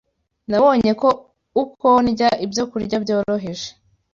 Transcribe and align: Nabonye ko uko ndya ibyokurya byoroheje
Nabonye 0.49 0.91
ko 1.01 1.09
uko 1.63 1.87
ndya 2.11 2.29
ibyokurya 2.45 2.95
byoroheje 3.03 3.67